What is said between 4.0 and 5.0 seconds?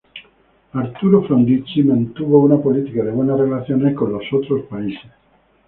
los países